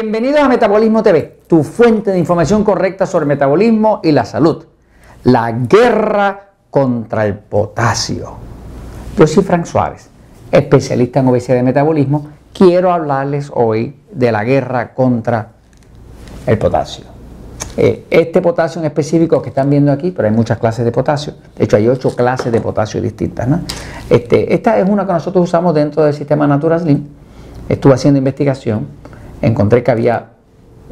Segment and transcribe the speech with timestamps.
[0.00, 4.64] Bienvenidos a Metabolismo TV, tu fuente de información correcta sobre metabolismo y la salud.
[5.24, 8.34] La guerra contra el potasio.
[9.16, 10.08] Yo soy Frank Suárez,
[10.52, 12.28] especialista en obesidad y metabolismo.
[12.52, 15.48] Quiero hablarles hoy de la guerra contra
[16.46, 17.04] el potasio.
[17.76, 21.34] Eh, este potasio en específico que están viendo aquí, pero hay muchas clases de potasio.
[21.56, 23.48] De hecho, hay ocho clases de potasio distintas.
[24.08, 27.04] Este, esta es una que nosotros usamos dentro del sistema Natural Slim.
[27.68, 28.86] Estuve haciendo investigación
[29.42, 30.30] encontré que había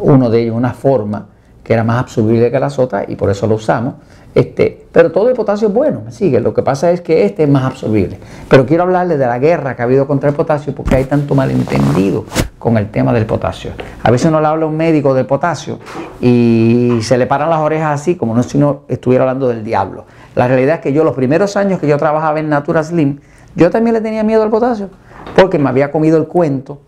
[0.00, 1.28] uno de ellos, una forma
[1.62, 3.94] que era más absorbible que las otras y por eso lo usamos.
[4.34, 6.40] Este, pero todo el potasio es bueno, me sigue.
[6.40, 8.18] Lo que pasa es que este es más absorbible.
[8.48, 11.34] Pero quiero hablarles de la guerra que ha habido contra el potasio porque hay tanto
[11.34, 12.24] malentendido
[12.58, 13.72] con el tema del potasio.
[14.02, 15.78] A veces uno le habla a un médico del potasio
[16.20, 20.04] y se le paran las orejas así como si no estuviera hablando del diablo.
[20.34, 23.20] La realidad es que yo los primeros años que yo trabajaba en Natura Slim,
[23.54, 24.90] yo también le tenía miedo al potasio
[25.36, 26.80] porque me había comido el cuento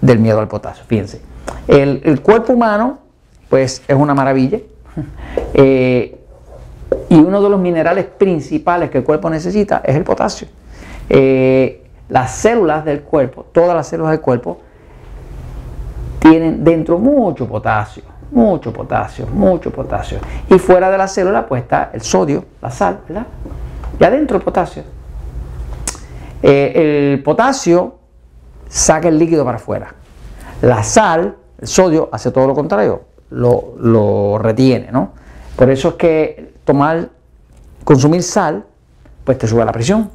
[0.00, 0.84] del miedo al potasio.
[0.86, 1.20] Fíjense,
[1.68, 2.98] el, cuerpo humano,
[3.48, 4.58] pues es una maravilla.
[5.58, 6.18] Eh,
[7.08, 10.48] y uno de los minerales principales que el cuerpo necesita es el potasio.
[11.08, 14.60] Eh, las células del cuerpo, todas las células del cuerpo,
[16.18, 20.18] tienen dentro mucho potasio, mucho potasio, mucho potasio.
[20.48, 23.26] Y fuera de la célula, pues está el sodio, la sal, ¿verdad?
[23.98, 24.82] Y adentro el potasio.
[26.42, 27.94] Eh, el potasio
[28.68, 29.94] saca el líquido para afuera.
[30.62, 35.12] La sal, el sodio, hace todo lo contrario, lo, retiene, ¿no?
[35.56, 37.08] Por eso es que tomar,
[37.84, 38.64] consumir sal,
[39.24, 40.10] pues te sube la presión.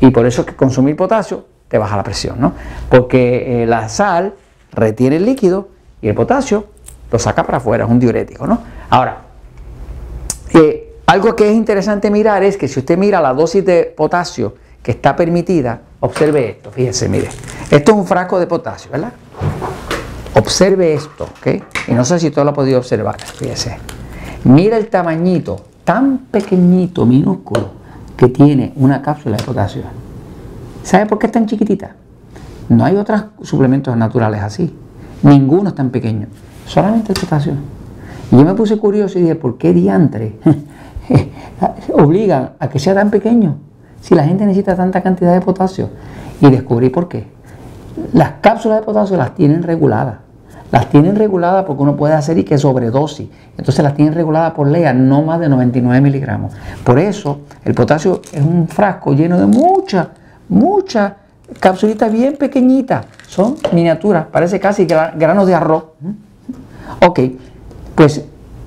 [0.00, 2.52] Y por eso es que consumir potasio te baja la presión, ¿no?
[2.90, 4.34] Porque eh, la sal
[4.72, 5.68] retiene el líquido
[6.02, 6.66] y el potasio
[7.10, 8.60] lo saca para afuera, es un diurético, ¿no?
[8.90, 9.22] Ahora,
[10.52, 14.54] eh, algo que es interesante mirar es que si usted mira la dosis de potasio
[14.82, 17.28] que está permitida, observe esto, fíjese, mire,
[17.70, 19.12] esto es un frasco de potasio, ¿verdad?
[20.34, 21.62] Observe esto, ¿ok?
[21.88, 23.78] Y no sé si todo lo ha podido observar, fíjese.
[24.44, 27.70] Mira el tamañito tan pequeñito, minúsculo,
[28.16, 29.82] que tiene una cápsula de potasio.
[30.82, 31.96] ¿Sabe por qué es tan chiquitita?
[32.68, 34.74] No hay otros suplementos naturales así.
[35.22, 36.28] Ninguno es tan pequeño.
[36.66, 37.54] Solamente el potasio.
[38.30, 40.36] Y yo me puse curioso y dije, ¿por qué diantre
[41.92, 43.58] obligan a que sea tan pequeño?
[44.00, 45.90] si la gente necesita tanta cantidad de potasio?
[46.40, 47.26] Y descubrí por qué.
[48.12, 50.16] Las cápsulas de potasio las tienen reguladas.
[50.72, 53.28] Las tienen reguladas porque uno puede hacer y que sobredosis.
[53.56, 56.52] Entonces las tienen reguladas por ley a no más de 99 miligramos.
[56.84, 60.08] Por eso el potasio es un frasco lleno de muchas,
[60.48, 61.12] muchas
[61.60, 63.06] capsulitas bien pequeñitas.
[63.28, 65.84] Son miniaturas, parece casi granos de arroz.
[67.00, 67.20] Ok,
[67.94, 68.24] pues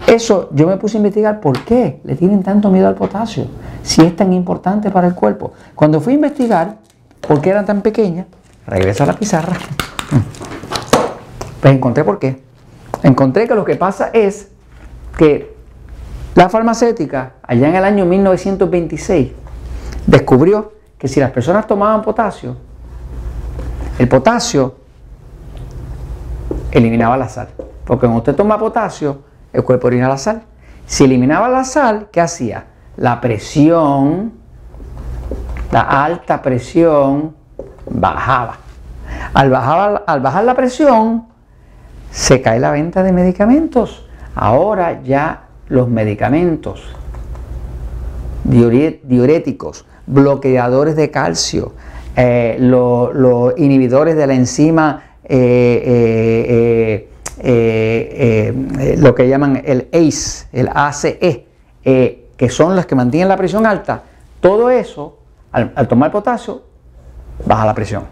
[0.08, 3.46] eso yo me puse a investigar por qué le tienen tanto miedo al potasio,
[3.84, 5.52] si es tan importante para el cuerpo.
[5.76, 6.78] Cuando fui a investigar
[7.22, 8.26] por qué eran tan pequeñas,
[8.70, 9.54] regreso a la pizarra,
[11.62, 12.42] pues encontré por qué.
[13.04, 14.50] Encontré que lo que pasa es
[15.18, 15.56] que
[16.36, 19.32] la farmacéutica, allá en el año 1926,
[20.06, 22.56] descubrió que si las personas tomaban potasio,
[23.98, 24.76] el potasio
[26.72, 27.50] eliminaba la sal.
[27.86, 30.44] Porque cuando usted toma potasio, el cuerpo orina la sal.
[30.86, 32.68] Si eliminaba la sal, ¿qué hacía?
[32.98, 34.34] La presión,
[35.72, 37.36] la alta presión,
[37.90, 38.58] bajaba.
[39.34, 41.26] Al bajar, al bajar la presión,
[42.12, 44.06] se cae la venta de medicamentos.
[44.36, 46.96] Ahora ya los medicamentos
[48.44, 51.74] diuréticos, bloqueadores de calcio,
[52.16, 57.08] eh, los inhibidores de la enzima eh,
[57.42, 61.46] eh, lo que llaman el ACE, el ACE,
[61.84, 64.04] que son las que mantienen la presión alta,
[64.42, 65.20] todo eso,
[65.52, 66.64] al, tomar potasio,
[67.46, 68.04] baja la presión.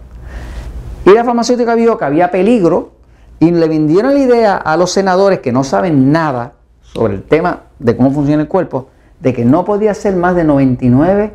[1.05, 2.91] Y la farmacéutica vio que había peligro
[3.39, 7.63] y le vendieron la idea a los senadores que no saben nada sobre el tema
[7.79, 11.34] de cómo funciona el cuerpo, de que no podía ser más de 99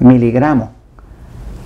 [0.00, 0.70] miligramos,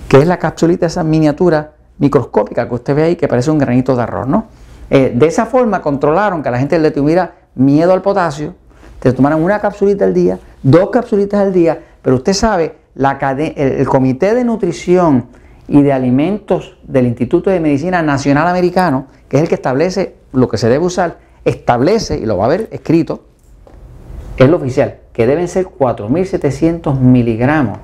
[0.07, 3.95] que es la capsulita, esa miniatura microscópica que usted ve ahí, que parece un granito
[3.95, 4.45] de arroz, ¿no?
[4.89, 8.55] Eh, de esa forma controlaron que a la gente le tuviera miedo al potasio,
[8.99, 13.87] te tomaran una capsulita al día, dos capsulitas al día, pero usted sabe, la el,
[13.87, 15.27] Comité de Nutrición
[15.67, 20.49] y de Alimentos del Instituto de Medicina Nacional Americano, que es el que establece lo
[20.49, 23.23] que se debe usar, establece, y lo va a ver escrito,
[24.37, 27.79] es lo oficial, que deben ser 4.700 miligramos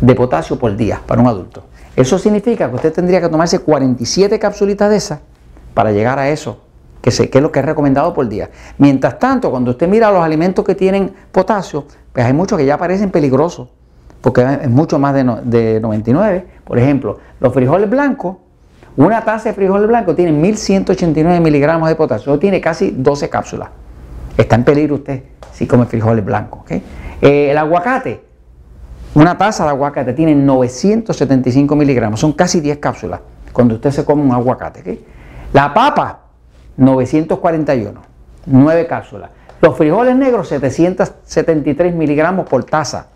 [0.00, 1.64] de potasio por día para un adulto.
[1.94, 5.20] Eso significa que usted tendría que tomarse 47 capsulitas de esas
[5.74, 6.60] para llegar a eso,
[7.00, 8.50] que, es lo que es recomendado por día.
[8.78, 12.78] Mientras tanto, cuando usted mira los alimentos que tienen potasio, pues hay muchos que ya
[12.78, 13.68] parecen peligrosos,
[14.22, 16.46] porque es mucho más de, 99.
[16.64, 18.36] Por ejemplo, los frijoles blancos,
[18.94, 23.70] Una taza de frijol blanco tiene 1189 miligramos de potasio, tiene casi 12 cápsulas.
[24.36, 26.62] Está en peligro usted si come frijoles blancos.
[26.70, 28.22] Eh, el aguacate,
[29.14, 33.20] una taza de aguacate tiene 975 miligramos, son casi 10 cápsulas
[33.52, 35.00] cuando usted se come un aguacate.
[35.52, 36.20] La papa,
[36.76, 38.00] 941,
[38.46, 39.30] 9 cápsulas.
[39.60, 43.06] Los frijoles negros, 773 miligramos por taza.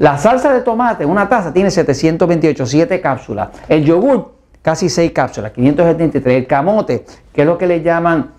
[0.00, 3.50] La salsa de tomate, una taza, tiene 728, 7 cápsulas.
[3.68, 4.32] El yogur,
[4.62, 6.36] casi 6 cápsulas, 573.
[6.36, 8.30] El camote, que es lo que le llaman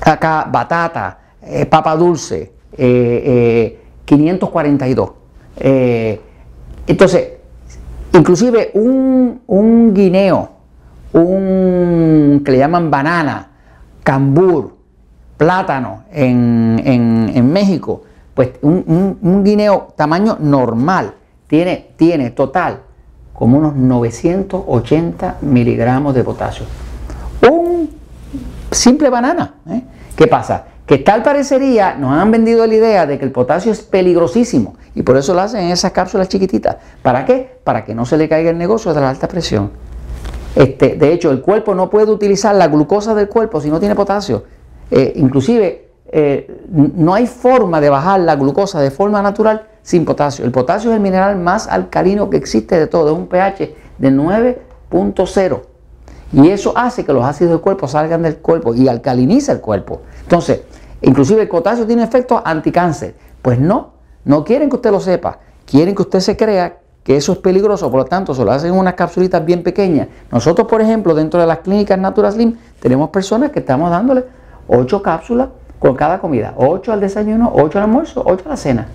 [0.00, 5.08] acá batata, eh, papa dulce, 542.
[5.08, 5.14] Eh,
[5.60, 6.20] eh,
[6.86, 7.28] entonces,
[8.12, 10.50] inclusive un, un guineo,
[11.12, 13.50] un que le llaman banana,
[14.02, 14.76] cambur,
[15.36, 18.02] plátano en, México,
[18.38, 21.12] pues un, guineo tamaño normal
[21.48, 22.82] tiene, tiene total
[23.32, 26.64] como unos 980 miligramos de potasio.
[27.50, 27.90] Un
[28.70, 29.56] simple banana.
[29.68, 29.82] ¿eh?
[30.14, 30.66] ¿Qué pasa?
[30.86, 35.02] Que tal parecería, nos han vendido la idea de que el potasio es peligrosísimo y
[35.02, 36.76] por eso lo hacen en esas cápsulas chiquititas.
[37.02, 37.58] ¿Para qué?
[37.64, 39.72] Para que no se le caiga el negocio de la alta presión.
[40.54, 43.96] Este, de hecho, el cuerpo no puede utilizar la glucosa del cuerpo si no tiene
[43.96, 44.44] potasio.
[44.92, 50.44] Eh, inclusive, eh, no hay forma de bajar la glucosa de forma natural sin potasio.
[50.44, 54.10] El potasio es el mineral más alcalino que existe de todo, es un pH de
[54.10, 55.60] 9.0.
[56.32, 60.02] Y eso hace que los ácidos del cuerpo salgan del cuerpo y alcaliniza el cuerpo.
[60.22, 60.62] Entonces,
[61.00, 63.14] inclusive el potasio tiene efectos anticáncer.
[63.40, 63.92] Pues no,
[64.24, 65.38] no quieren que usted lo sepa.
[65.64, 68.74] Quieren que usted se crea que eso es peligroso, por lo tanto se lo hacen
[68.74, 70.08] en unas capsulitas bien pequeñas.
[70.30, 74.24] Nosotros, por ejemplo, dentro de las clínicas Natura Slim, tenemos personas que estamos dándole
[74.66, 78.86] 8 cápsulas con cada comida, 8 al desayuno, 8 al almuerzo, 8 a la cena.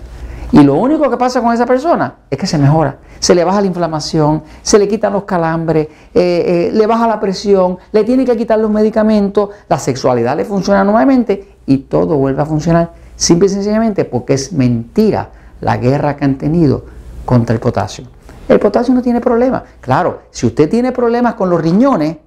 [0.52, 2.98] Y lo único que pasa con esa persona es que se mejora.
[3.18, 7.18] Se le baja la inflamación, se le quitan los calambres, eh, eh, le baja la
[7.18, 12.42] presión, le tiene que quitar los medicamentos, la sexualidad le funciona nuevamente y todo vuelve
[12.42, 12.92] a funcionar.
[13.16, 15.30] Simple y sencillamente porque es mentira
[15.60, 16.84] la guerra que han tenido
[17.24, 18.04] contra el potasio.
[18.48, 19.64] El potasio no tiene problema.
[19.80, 22.18] Claro, si usted tiene problemas con los riñones,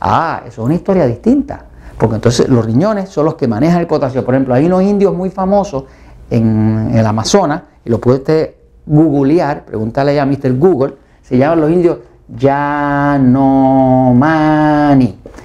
[0.00, 1.65] ah, eso es una historia distinta.
[1.98, 4.24] Porque entonces los riñones son los que manejan el potasio.
[4.24, 5.84] Por ejemplo, hay unos indios muy famosos
[6.30, 8.54] en el Amazonas, y lo puede usted
[8.84, 10.56] googlear, preguntarle a Mr.
[10.58, 11.98] Google, se llaman los indios
[12.28, 13.26] Yanomani.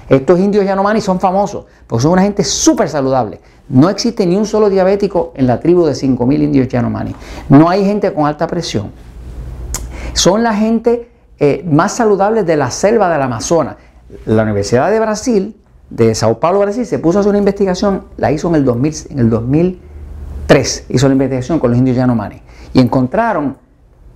[0.08, 3.40] Estos indios Yanomani son famosos porque son una gente súper saludable.
[3.68, 7.14] No existe ni un solo diabético en la tribu de 5.000 indios Yanomani.
[7.48, 8.90] No hay gente con alta presión.
[10.12, 13.76] Son la gente eh, más saludable de la selva del Amazonas.
[14.26, 15.56] La Universidad de Brasil
[15.94, 18.94] de Sao Paulo, Brasil, se puso a hacer una investigación, la hizo en el, 2000,
[19.10, 22.40] en el 2003, hizo la investigación con los indios Yanomani,
[22.72, 23.58] y encontraron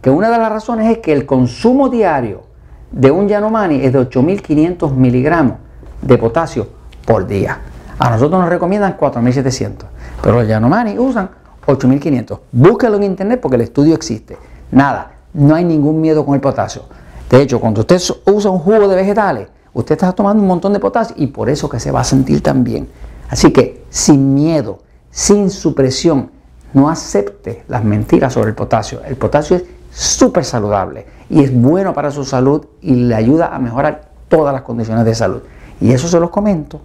[0.00, 2.44] que una de las razones es que el consumo diario
[2.90, 5.58] de un Yanomani es de 8.500 miligramos
[6.00, 6.69] de potasio
[7.05, 7.61] por día.
[7.99, 9.84] A nosotros nos recomiendan 4.700,
[10.23, 11.28] pero los Yanomani usan
[11.67, 12.38] 8.500.
[12.52, 14.38] Búsquelo en internet porque el estudio existe.
[14.70, 16.82] Nada, no hay ningún miedo con el potasio.
[17.28, 20.81] De hecho, cuando usted usa un jugo de vegetales, usted está tomando un montón de
[20.81, 22.88] potasio y por eso que se va a sentir tan bien.
[23.28, 24.78] Así que sin miedo,
[25.11, 26.30] sin supresión,
[26.73, 29.02] no acepte las mentiras sobre el potasio.
[29.04, 33.59] El potasio es súper saludable y es bueno para su salud y le ayuda a
[33.59, 35.42] mejorar todas las condiciones de salud.
[35.78, 36.80] Y eso se los comento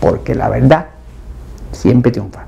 [0.00, 0.86] porque la verdad
[1.72, 2.46] siempre triunfa.